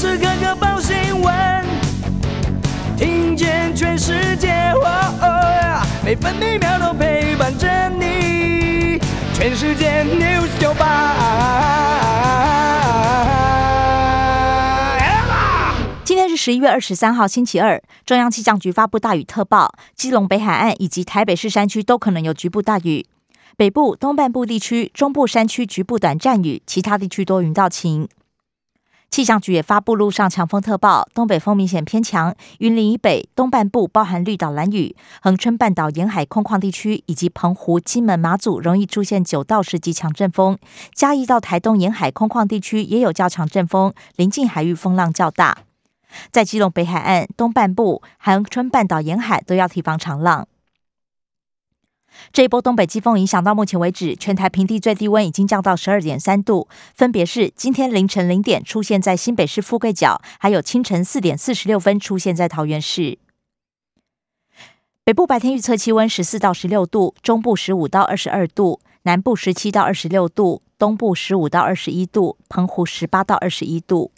[0.00, 1.34] 时刻刻报新闻，
[2.96, 4.72] 听见全世界，
[6.02, 8.98] 每分每秒都陪伴着你。
[9.34, 11.14] 全世界 news 九八。
[16.02, 17.82] 今天是十一月二十三号，星期二。
[18.06, 23.04] 中央气象局发布大雨特报，基隆北海岸以及台北市山区都可能有局部大雨。
[23.58, 28.08] 北部、东半部地区、中部山区局部短暂雨，其他地区多云到晴。
[29.10, 40.56] 气象局也发布路上强风特报，东北风明显偏强，云林以北、东半部包含绿岛、蓝屿、恒春半岛沿海空旷地区以及澎湖、金门、马祖容易出现九到十级强阵风。
[40.94, 45.58] 嘉义到台东沿海空旷地区也有较强阵风，临近海域风浪较大。
[46.30, 50.46] 在基隆北海岸东半部、恒春半岛沿海都要提防长浪。
[52.32, 63.18] 这一波东北季风影响到目前为止，全台平地最低温已经降到十二点三度，分别是今天凌晨零点出现在新北市富贵角，还有清晨四点四十六分出现在桃园市。
[65.02, 74.12] 北部白天预测气温十四到十六度，中部十五到二十二度，南部十七到二十六度，东部十五到二十一度，澎湖十八到二十一度。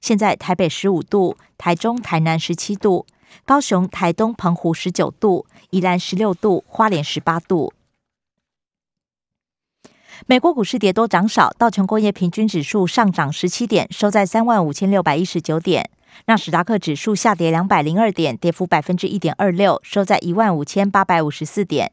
[0.00, 3.06] 现在台北十五度，台中、台南十七度。
[3.44, 7.72] 高雄、台东、澎湖十九度，宜兰十六度，花莲十八度。
[10.26, 15.82] 美国股市跌多涨少，道琼工业平均指数上涨十七点，收在三万五千六百一十九点；
[16.26, 21.88] 纳史达克指数下跌两百零二点，跌幅百分之一点二六，收在一万五千八百五十四点；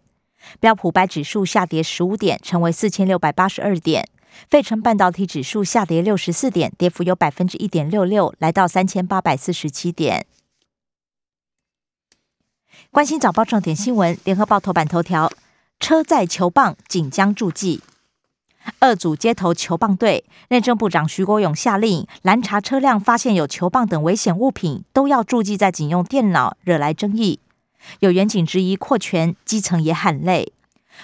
[0.60, 4.04] 标普白指数下跌十五点，成为四千六百八十二点；
[4.50, 10.26] 费城半导体指数下跌六十四点，跌幅有百分之一点六六，来到三千八百四十七点。
[12.90, 15.32] 关心早报重点新闻，联合报头版头条：
[15.80, 17.82] 车载球棒锦江注记，
[18.80, 27.40] 二组街头球棒队，内政部长徐国勇下令拦查车辆，发现有球棒等危险物品，都要注记在警用电脑，惹来争议。
[28.00, 30.54] 有远警质疑扩权，基层也喊累。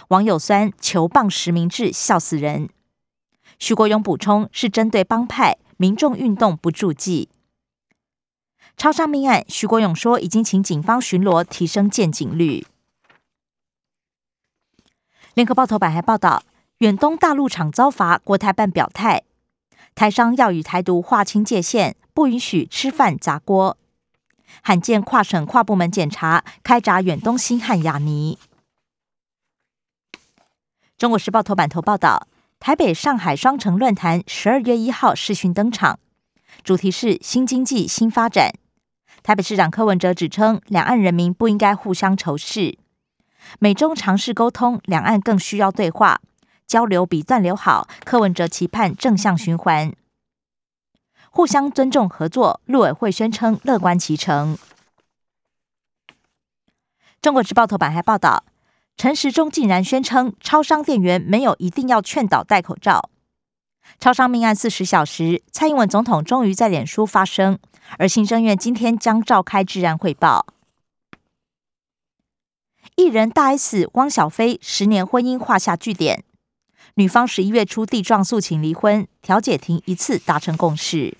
[0.09, 2.69] 网友酸球棒实名制笑死人。
[3.57, 7.29] 徐国勇补充，是针对帮派民众运动不注记。
[8.75, 12.67] 超商命案，徐国勇说已经请警方巡逻，提升见警率。
[15.33, 16.43] 联合报头版还报道，
[16.79, 19.23] 远东大陆厂遭罚，国台办表态，
[19.95, 23.77] 台商要与台独划清界限，不允许吃饭砸锅。
[24.61, 28.37] 罕见跨省跨部门检查，开闸远东新汉雅尼。
[30.97, 32.27] 中国时报头版头报道，
[32.59, 35.99] 台北上海双城论坛十二月一号视讯登场，
[36.63, 38.53] 主题是新经济新发展。
[39.21, 42.77] 台北市长柯文哲指称，两岸人民不应该互相仇视，
[43.59, 46.21] 美中尝试沟通，两岸更需要对话
[46.65, 47.87] 交流，比断流好。
[48.03, 49.93] 柯文哲期盼正向循环，
[51.37, 52.61] 互相尊重合作。
[52.65, 54.57] 陆委会宣称乐观其成。
[57.21, 58.43] 中国时报头版还报道，
[58.97, 63.11] 陈时中竟然宣称，超商店员没有一定要劝导戴口罩。
[63.99, 67.59] 超商命案四十小时，蔡英文总统终于在脸书发声。
[67.99, 70.47] 而行政院今天将召开治安汇报。
[72.95, 76.23] 艺人大 S 汪小菲十年婚姻画下句点，
[76.95, 81.15] 女方十一月初递状诉请离婚，调解庭一次达成共识。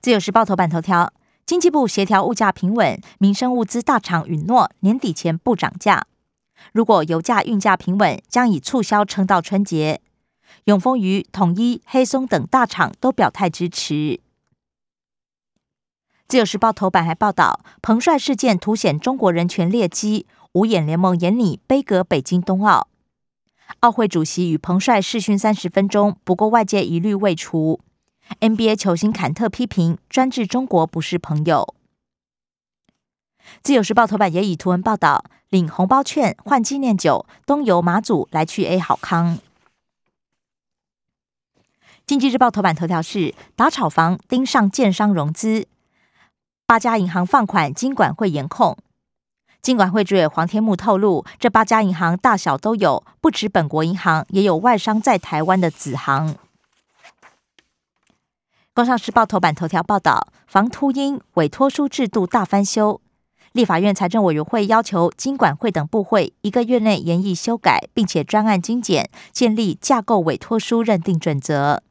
[0.00, 1.12] 自由时报头版头条：
[1.44, 6.06] 经济部协调物价平稳，民生物资大厂允诺年底前不涨价。
[6.72, 10.00] 如果油价运价平稳，将以促销撑到春节。
[10.64, 14.20] 永丰鱼、统一、黑松等大厂都表态支持。
[16.28, 22.88] 自由时报头版还报道，彭帅事件凸显中国人权劣迹，五眼联盟严拟杯葛北京冬奥。
[23.80, 27.80] 奥会主席与彭帅视讯三十分钟，不过外界疑虑未除。
[28.40, 31.74] NBA 球星坎特批评专制中国不是朋友。
[33.62, 39.38] 自由时报头版也以图文报道，领红包券换纪念酒，东游马祖来去 A 好康。
[42.06, 45.66] 经济日报头版头条是打炒房盯上建商融资，
[46.66, 48.76] 八家银行放款，金管会严控。
[49.60, 56.36] 金管会主委黄天木透露，这八家银行大小都有，不止本国银行，也有外商在台湾的子行。
[58.78, 63.00] 工商时报头版头条报道，防秃鹰委托书制度大翻修，
[63.50, 71.82] 立法院财政委员会要求经管会等部会一个月内研议修改，并且专案精简，建立架构委托书认定准则。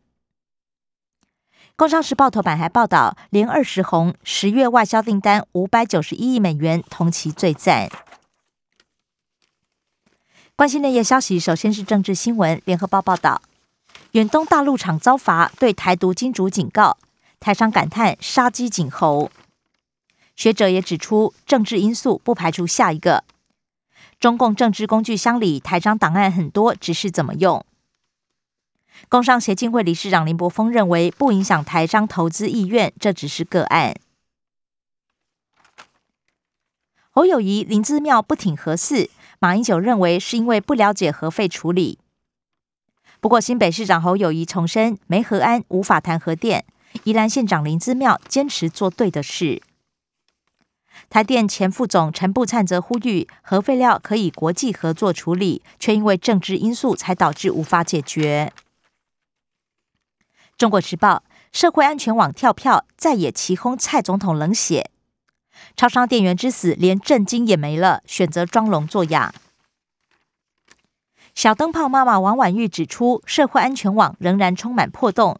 [1.75, 7.89] 工商时报头版还报道，连二十红十月外销订单五百九十一亿美元，同期最赞。
[10.55, 12.61] 关心内页消息，首先是政治新闻。
[12.63, 13.41] 联合报报道，
[14.11, 16.97] 远东大陆厂遭罚，对台独金主警告，
[17.39, 19.29] 台商感叹杀鸡儆猴。
[20.35, 23.23] 学者也指出，政治因素不排除下一个。
[24.19, 27.65] 中共政治工具箱里台商档案很多，只是怎么用。
[29.09, 33.95] 工商协进会理事长林柏峰认为，不影响台商投资意愿，这只是个案。
[37.11, 39.09] 侯友谊林资庙不挺核四，
[39.39, 41.99] 马英九认为是因为不了解核废处理。
[43.27, 46.63] 不过新北市长侯友谊重申，没和安无法谈核电。
[47.03, 49.61] 宜兰县长林资庙坚持做对的事。
[51.09, 58.53] 台电前副总陈步灿则呼吁，核废料可以国际合作处理，却因为政治因素才导致无法解决。
[60.57, 64.89] 中国时报社会安全网跳票，再也齐轰蔡总统冷血。
[65.75, 69.33] 超商店员之死，连震惊也没了，选择装聋作哑。
[71.37, 75.39] 小灯泡妈妈王婉玉指出，社会安全网仍然充满破洞，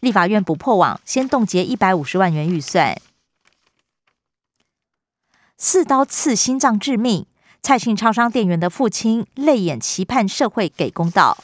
[0.00, 2.98] 立法院不破网，先冻结一百五十万元预算。
[5.58, 7.26] 四刀刺心脏致命，
[7.60, 11.36] 蔡姓超商店员的父亲泪眼期盼社会给公道。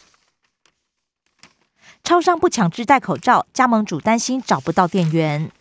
[2.03, 5.53] 超商不强制戴口罩，加盟主担心找不到店员。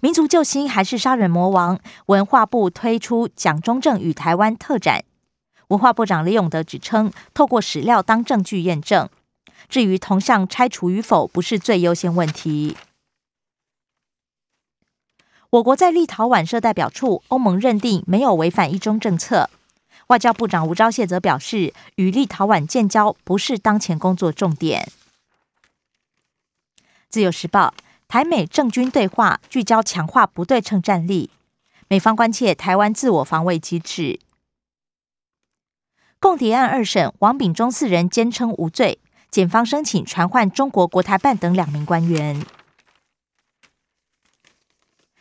[0.00, 1.78] 民族救星还是杀人魔王？
[2.06, 5.04] 文化部推出蒋中正与台湾特展，
[5.68, 9.08] 文化部长李永德指称，透过史料当证据验证。
[9.68, 12.76] 至于铜像拆除与否，不是最优先问题。
[15.50, 19.50] 我国在立陶宛设代表处，欧盟认定没有违反一中政策。
[20.08, 24.88] 外交部长吴钊燮则表示，与立陶宛建交不是当前工作重点。
[27.08, 27.74] 自由时报，
[28.06, 31.30] 台美政军对话聚焦强化不对称战力，
[31.88, 34.20] 美方关切台湾自我防卫机制。
[36.18, 38.98] 共谍案二审，王炳忠四人坚称无罪，
[39.30, 42.44] 检方申请传唤中国国台办等两名官员。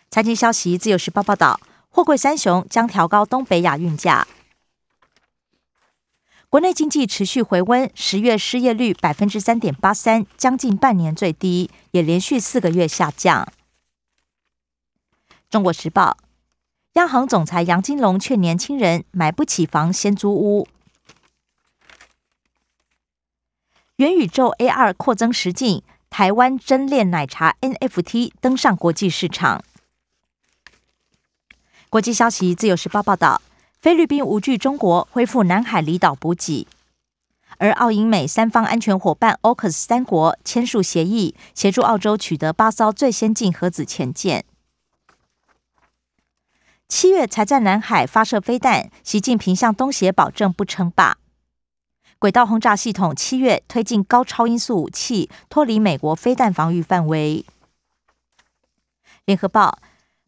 [0.09, 1.59] 财经消息，自由时报报道，
[1.89, 4.25] 货柜三雄将调高东北亚运价。
[6.49, 13.45] 国内经济持续回温，十月失业率百分之三点八三，将近半年最低，也连续四个月下降。
[15.49, 16.15] 中国时报，
[16.93, 20.65] 央行总裁杨金龙劝年轻人买不起房先租屋。
[23.97, 29.63] 元宇宙 AR 扩增实境，台湾真恋奶茶 NFT 登上国际市场。
[31.89, 33.41] 国际消息，自由时报报道，
[33.79, 36.67] 菲律宾无惧中国恢复南海离岛补给，
[37.57, 44.43] 而澳英美三方安全伙伴 AUKUS 三国签署协议，协助澳洲取得八艘最先进核子潜舰。
[46.89, 51.17] 七月才在南海发射飞弹，习近平向东协保证不称霸。
[52.25, 57.45] 轨道轰炸系统七月推进高超音速武器，脱离美国飞弹防御范围。
[59.25, 59.77] 联合报。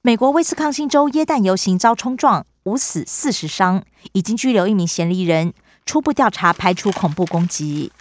[0.04, 5.56] 美国威斯康星州耶诞游行遭冲撞，五死四十伤，已经拘留一名嫌疑人。
[5.88, 7.92] 初步调查排除恐怖攻击。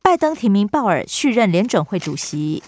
[0.00, 2.62] 拜登提名鲍尔续任联准会主席。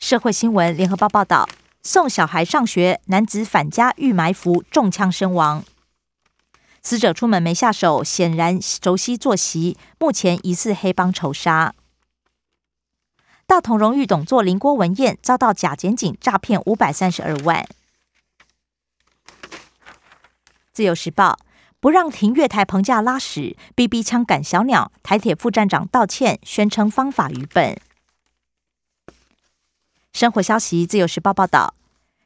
[0.00, 1.48] 社会新闻，联合报报道：
[1.84, 5.62] 送小孩上学，男子返家遇埋伏，中枪身亡。
[6.82, 9.76] 死者出门没下手，显然熟悉作息。
[9.98, 11.74] 目前疑似黑帮仇杀。
[13.46, 17.66] 大同荣誉董座林郭文燕遭到假检警诈骗五百三十二万。
[20.72, 21.38] 自由时报
[21.80, 27.78] 不让停月台棚架拉屎逼逼枪赶小鸟，台铁副站长道歉，宣称方法愚笨。
[30.12, 31.74] 生活消息，自由时报报道，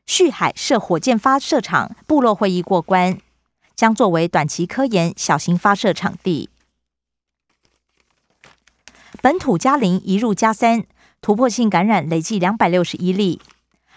[0.07, 3.19] 旭海设火箭发射场，部落会议过关，
[3.75, 6.49] 将作为短期科研小型发射场地。
[9.23, 10.87] 本土加零移入加三。
[11.21, 13.41] 突破性感染累计两百六十一例，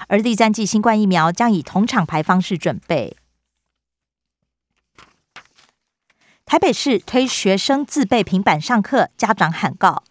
[0.08, 3.18] 而第三剂新冠疫苗将以同厂牌方式准备。
[6.46, 10.04] 台北市推学生自备平板上课，家长喊告，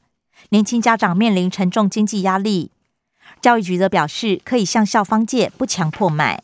[0.51, 2.71] 年轻家长面临沉重经济压力。
[3.41, 6.43] 教育局则表示，可以向校方借，不强迫买。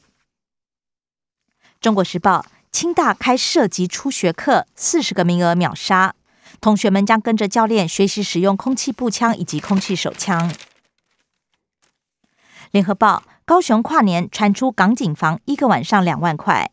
[1.83, 6.15] 中国时报，清大开涉及初学课，四十个名额秒杀。
[6.61, 10.53] 同学们将跟着教练学习使用空气步枪以及空气手枪。
[12.71, 16.71] 联合报：高雄跨年传出港警房一个晚上两万块。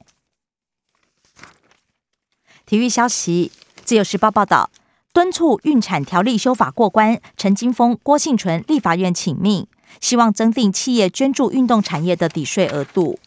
[2.66, 3.52] 体育消息：
[3.84, 4.70] 自由时报报道，
[5.12, 9.68] 敦促孕产条例修法过关，陈金峰、郭信纯立法院请命，
[10.00, 13.20] 希望增订企业捐助运动产业的抵税额度。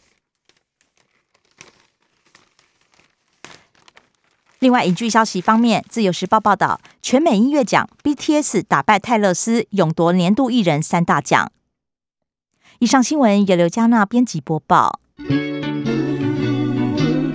[4.63, 11.51] 另外，影剧消息方面，《自由时报》报道，全美音乐奖 BTS 打败泰勒斯，勇夺年度艺人三大奖。
[12.79, 15.01] 以上新闻由刘嘉娜编辑播报。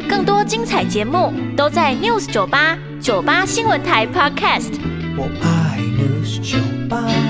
[0.08, 4.72] 更多精彩节目都在 News 九八九八新闻台 Podcast。
[5.18, 6.58] 我爱 News 酒
[6.88, 7.27] 吧。